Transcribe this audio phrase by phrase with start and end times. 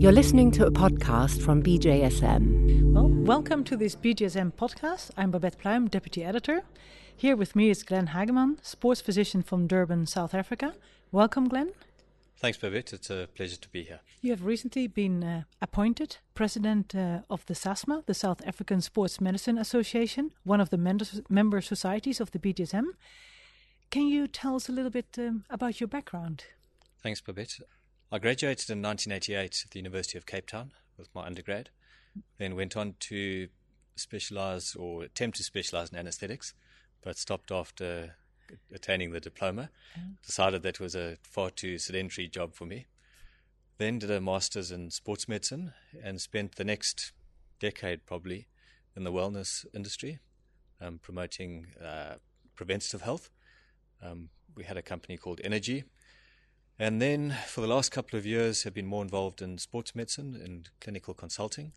[0.00, 2.94] You're listening to a podcast from BJSM.
[2.94, 5.10] Well, welcome to this BJSM podcast.
[5.14, 6.62] I'm Babette Pluim, Deputy Editor.
[7.14, 10.72] Here with me is Glen Hageman, sports physician from Durban, South Africa.
[11.12, 11.72] Welcome, Glen.
[12.38, 12.94] Thanks, Babette.
[12.94, 14.00] It's a pleasure to be here.
[14.22, 19.20] You have recently been uh, appointed president uh, of the SASMA, the South African Sports
[19.20, 20.78] Medicine Association, one of the
[21.28, 22.86] member societies of the BJSM.
[23.90, 26.44] Can you tell us a little bit um, about your background?
[27.02, 27.58] Thanks, Babette.
[28.12, 31.70] I graduated in 1988 at the University of Cape Town with my undergrad,
[32.38, 33.46] then went on to
[33.94, 36.52] specialize or attempt to specialize in anesthetics,
[37.02, 38.16] but stopped after
[38.74, 39.70] attaining the diploma.
[40.26, 42.88] Decided that was a far too sedentary job for me.
[43.78, 47.12] Then did a master's in sports medicine and spent the next
[47.60, 48.48] decade probably
[48.96, 50.18] in the wellness industry,
[50.80, 52.14] um, promoting uh,
[52.56, 53.30] preventative health.
[54.02, 55.84] Um, we had a company called Energy
[56.80, 60.40] and then for the last couple of years, have been more involved in sports medicine
[60.42, 61.72] and clinical consulting.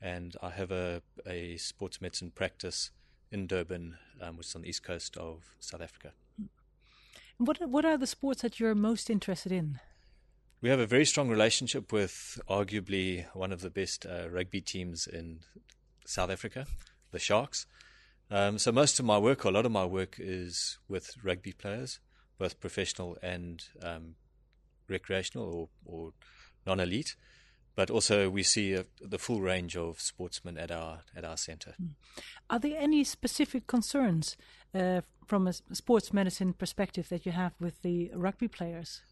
[0.00, 2.90] And I have a, a sports medicine practice
[3.30, 6.12] in Durban, um, which is on the east coast of South Africa.
[7.36, 9.78] What what are the sports that you're most interested in?
[10.62, 15.06] We have a very strong relationship with arguably one of the best uh, rugby teams
[15.06, 15.40] in
[16.06, 16.66] South Africa,
[17.12, 17.66] the Sharks.
[18.30, 21.52] Um, so most of my work, or a lot of my work, is with rugby
[21.52, 22.00] players,
[22.38, 24.16] both professional and um,
[24.90, 26.12] recreational or, or
[26.66, 27.16] non elite.
[27.76, 31.74] But also, we see a, the full range of sportsmen at our at our centre.
[31.78, 31.86] Hmm.
[32.50, 34.36] Are there any specific concerns
[34.74, 39.02] uh, from a sports medicine perspective that you have with the rugby players?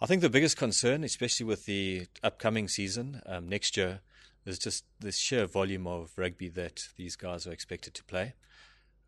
[0.00, 4.00] I think the biggest concern, especially with the upcoming season um, next year,
[4.46, 8.34] is just the sheer volume of rugby that these guys are expected to play.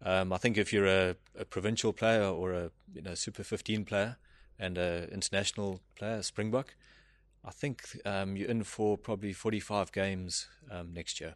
[0.02, 3.84] Um, I think if you're a, a, provincial player or a you know, Super 15
[3.84, 4.16] player,
[4.60, 6.74] and an international player, Springbok.
[7.44, 11.34] I think um, you're in for probably 45 games um, next year,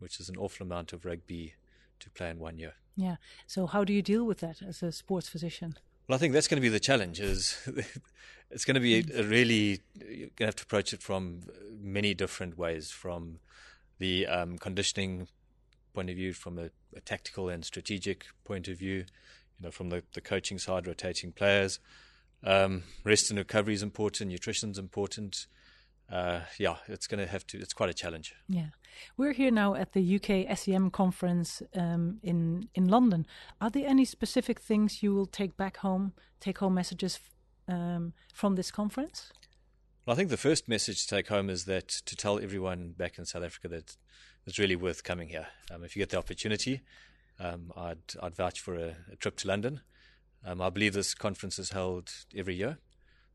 [0.00, 1.54] which is an awful amount of rugby
[2.00, 2.74] to play in one year.
[2.96, 3.16] Yeah.
[3.46, 5.76] So how do you deal with that as a sports physician?
[6.08, 7.20] Well, I think that's going to be the challenge.
[7.20, 7.56] Is
[8.50, 11.42] it's going to be a, a really you're going to have to approach it from
[11.80, 13.38] many different ways, from
[13.98, 15.28] the um, conditioning
[15.94, 19.88] point of view, from a, a, tactical and strategic point of view, you know, from
[19.88, 21.78] the, the coaching side, rotating players,
[22.44, 24.30] um, rest and recovery is important.
[24.30, 25.46] Nutrition is important.
[26.10, 27.58] Uh, yeah, it's going to have to.
[27.58, 28.34] It's quite a challenge.
[28.48, 28.68] Yeah,
[29.16, 33.26] we're here now at the UK SEM conference um, in in London.
[33.60, 37.18] Are there any specific things you will take back home, take home messages
[37.66, 39.32] um, from this conference?
[40.04, 43.18] Well, I think the first message to take home is that to tell everyone back
[43.18, 43.96] in South Africa that
[44.46, 45.48] it's really worth coming here.
[45.72, 46.82] Um, if you get the opportunity,
[47.40, 49.80] um, I'd I'd vouch for a, a trip to London.
[50.44, 52.78] Um, I believe this conference is held every year,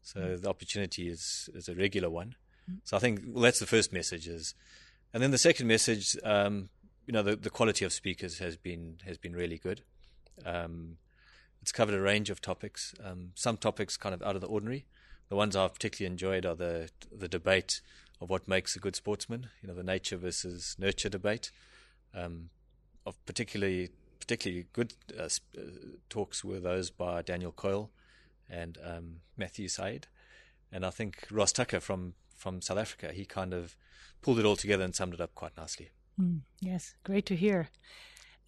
[0.01, 0.41] so mm.
[0.41, 2.35] the opportunity is is a regular one.
[2.69, 2.79] Mm.
[2.83, 4.53] So I think well, that's the first message is,
[5.13, 6.69] and then the second message, um,
[7.05, 9.81] you know, the, the quality of speakers has been has been really good.
[10.45, 10.97] Um,
[11.61, 12.93] it's covered a range of topics.
[13.03, 14.85] Um, some topics kind of out of the ordinary.
[15.29, 17.81] The ones I've particularly enjoyed are the the debate
[18.19, 19.47] of what makes a good sportsman.
[19.61, 21.51] You know, the nature versus nurture debate.
[22.13, 22.49] Um,
[23.05, 23.89] of particularly
[24.21, 25.61] particularly good uh, uh,
[26.09, 27.91] talks were those by Daniel Coyle
[28.49, 30.07] and um, Matthew Syed,
[30.71, 33.11] and I think Ross Tucker from from South Africa.
[33.13, 33.75] He kind of
[34.21, 35.89] pulled it all together and summed it up quite nicely.
[36.19, 37.69] Mm, yes, great to hear.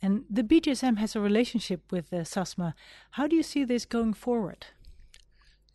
[0.02, 2.74] And the BJSM has a relationship with uh, SASMA.
[3.12, 4.66] How do you see this going forward?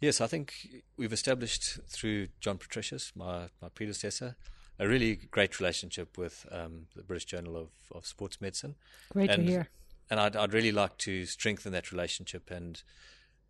[0.00, 4.36] Yes, I think we've established through Jon Patricios, my, my predecessor,
[4.78, 8.76] a really great relationship with um, the British Journal of, of Sports Medicine.
[9.12, 9.68] Great and, to hear
[10.10, 12.82] and I'd, I'd really like to strengthen that relationship and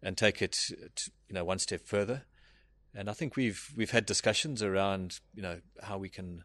[0.03, 0.53] and take it
[0.97, 2.23] to, you know one step further.
[2.95, 6.45] And I think we've we've had discussions around you know how we can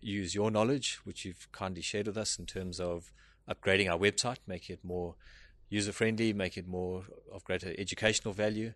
[0.00, 3.12] use your knowledge, which you've kindly shared with us, in terms of
[3.48, 5.14] upgrading our website, making it more
[5.68, 8.72] user friendly, make it more of greater educational value.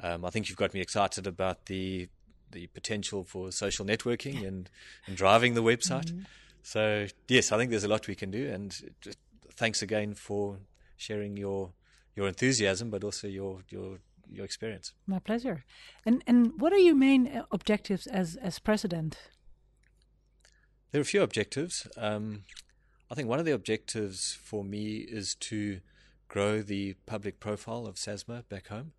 [0.00, 2.08] Um, I think you've got me excited about the
[2.50, 4.70] the potential for social networking and,
[5.06, 6.06] and driving the website.
[6.06, 6.22] Mm-hmm.
[6.62, 8.70] So yes, I think there's a lot we can do, and
[9.00, 9.18] just
[9.58, 10.58] thanks again for
[10.96, 11.72] sharing your
[12.16, 13.98] your enthusiasm, but also your your
[14.30, 14.92] your experience.
[15.06, 15.64] My pleasure.
[16.06, 19.18] And and what are your main uh, objectives as as president?
[20.90, 21.86] There are a few objectives.
[21.96, 22.44] Um,
[23.10, 25.80] I think one of the objectives for me is to
[26.28, 28.92] grow the public profile of SASMA back home.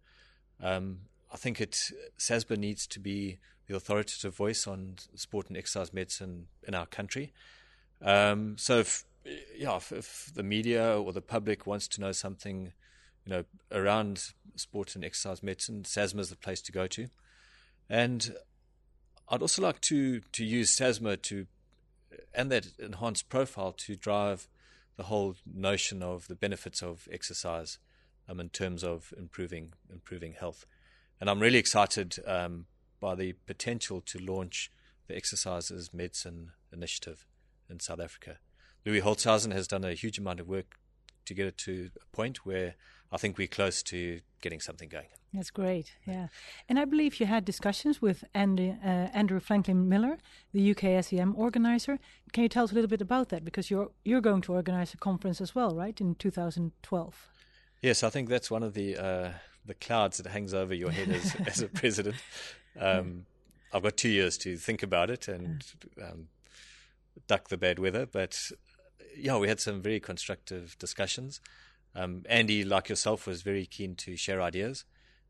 [0.62, 1.02] Um,
[1.32, 1.78] I think it
[2.18, 7.34] SASMA needs to be the authoritative voice on sport and exercise medicine in our country.
[8.02, 9.04] Um, so if
[9.58, 12.74] yeah, if, if, the media or the public wants to know something,
[13.26, 14.24] you know, around
[14.56, 17.08] sport and exercise medicine, SASMA is the place to go to.
[17.90, 18.36] And
[19.28, 21.48] I'd also like to to use SASMA to
[22.34, 24.48] and that enhanced profile to drive
[24.98, 27.78] the whole notion of the benefits of exercise
[28.28, 30.66] um, in terms of improving improving health.
[31.20, 32.66] And I'm really excited um,
[33.00, 34.72] by the potential to launch
[35.08, 37.26] the Exercise is Medicine Initiative
[37.70, 38.38] in South Africa.
[38.86, 40.80] Louis Holtzhausen has done a huge amount of work
[41.26, 42.76] to get it to a point where
[43.12, 45.08] I think we're close to getting something going.
[45.34, 46.28] That's great, yeah.
[46.68, 50.18] And I believe you had discussions with Andy, uh, Andrew Franklyn-Miller,
[50.54, 52.00] the UK SEM organizer.
[52.34, 53.46] Can you tell us a little bit about that?
[53.46, 57.30] Because you're you're going to organize a conference as well, right, in 2012?
[57.82, 59.32] Yes, I think that's one of the uh,
[59.66, 62.16] the clouds that hangs over your head as, as a president.
[62.80, 63.26] Um,
[63.72, 65.64] I've got two years to think about it and
[66.02, 66.30] um,
[67.28, 68.52] duck the bad weather, but
[69.18, 71.42] yeah, we had some very constructive discussions.
[71.96, 74.86] Um, Andy, like yourself, was very keen to share ideas,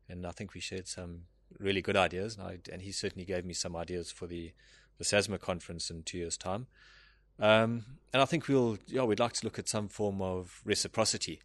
[0.08, 1.22] and I think we shared some
[1.58, 2.36] really good ideas.
[2.36, 4.52] And, I, and he certainly gave me some ideas for the
[4.98, 6.66] the SASMA conference in two years' time.
[7.38, 11.40] Um, and I think we'll, yeah, we'd like to look at some form of reciprocity,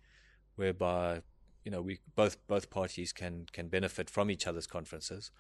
[0.57, 1.21] whereby
[1.63, 5.31] you know we both both parties can can benefit from each other's conferences,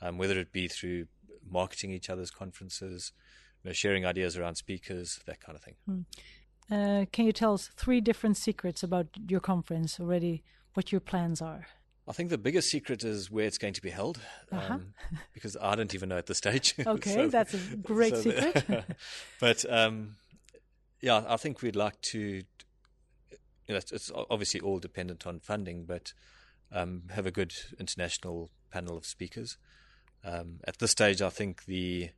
[0.00, 1.06] um, whether it be through
[1.48, 3.12] marketing each other's conferences,
[3.66, 5.74] you know, sharing ideas around speakers, that kind of thing.
[5.90, 6.04] Mm.
[6.70, 10.44] Uh, can you tell us three different secrets about your conference already?
[10.74, 11.66] What your plans are?
[12.06, 14.20] I think the biggest secret is where it's going to be held,
[14.52, 14.74] uh-huh.
[14.74, 14.94] um,
[15.34, 16.76] because I don't even know at this stage.
[16.86, 18.84] Okay, so, that's a great so secret.
[19.40, 20.14] but um,
[21.00, 22.42] yeah, I think we'd like to.
[23.66, 26.12] You know, it's, it's, obviously all dependent on funding, but
[26.70, 29.58] um, have a good international panel of speakers.
[30.22, 32.10] Um, at this stage, I think the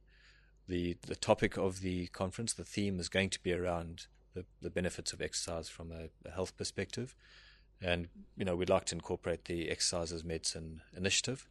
[0.69, 4.71] the the topic of the conference, the theme, is going to be around the, the
[4.71, 7.15] benefits of exercise from a, a, health perspective.
[7.81, 11.49] And, you know, we'd like to incorporate the Exercise is Medicine initiative.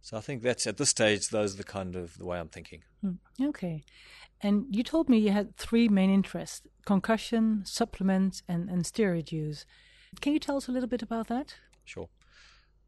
[0.00, 2.48] So I think that's at this stage, those are the kind of the way I'm
[2.48, 2.82] thinking.
[3.04, 3.84] Mm, okay.
[4.40, 9.66] And you told me you had three main interests concussion, supplements, and, and steroid use.
[10.20, 11.56] Can you tell us a little bit about that?
[11.84, 12.08] Sure.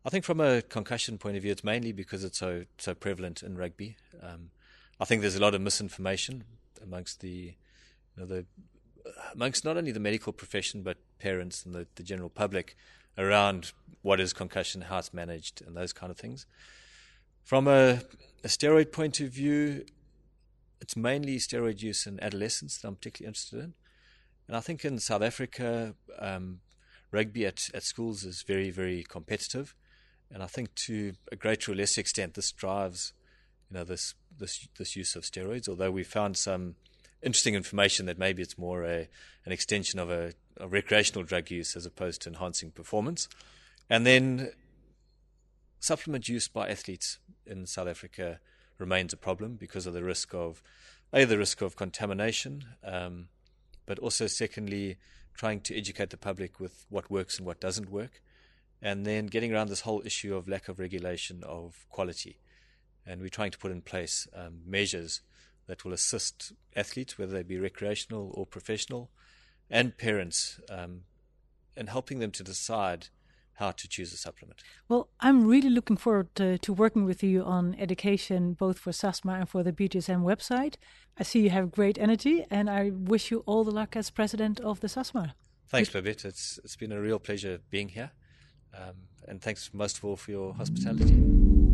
[0.04, 3.42] I think from a concussion point of view, it's mainly because it's so so prevalent
[3.42, 3.96] in rugby.
[4.22, 4.50] Um,
[5.00, 6.44] I think there's a lot of misinformation
[6.82, 7.54] amongst the you
[8.16, 8.46] know, the
[9.32, 12.76] amongst not only the medical profession but parents and the, the general public
[13.16, 13.72] around
[14.02, 16.46] what is concussion, how it's managed, and those kind of things.
[17.42, 18.00] From a,
[18.44, 19.84] a steroid point of view,
[20.80, 23.74] it's mainly steroid use in adolescents that I'm particularly interested in.
[24.46, 26.60] And I think in South Africa, um,
[27.10, 29.74] rugby at, at schools is very, very competitive.
[30.30, 33.12] And I think to a greater or lesser extent, this drives,
[33.70, 35.68] you know, this this this use of steroids.
[35.68, 36.76] Although we found some
[37.22, 39.08] interesting information that maybe it's more a,
[39.44, 43.28] an extension of a, a, recreational drug use as opposed to enhancing performance.
[43.90, 44.52] And then
[45.80, 48.40] supplement use by athletes in South Africa
[48.78, 50.62] remains a problem because of the risk of,
[51.12, 53.28] A, the risk of contamination, um,
[53.86, 54.98] but also, secondly,
[55.34, 58.22] trying to educate the public with what works and what doesn't work.
[58.80, 62.38] And then getting around this whole issue of lack of regulation of quality.
[63.08, 65.22] And we're trying to put in place um, measures
[65.66, 69.10] that will assist athletes, whether they be recreational or professional,
[69.70, 71.02] and parents um,
[71.76, 73.08] in helping them to decide
[73.54, 74.62] how to choose a supplement.
[74.88, 79.40] Well, I'm really looking forward to, to, working with you on education, both for SASMA
[79.40, 80.74] and for the BJSM website.
[81.18, 84.60] I see you have great energy, and I wish you all the luck as president
[84.60, 85.32] of the SASMA.
[85.66, 86.24] Thanks, Babette.
[86.24, 88.12] It's, it's been a real pleasure being here.
[88.74, 88.94] Um,
[89.26, 91.57] and thanks most of all for your hospitality.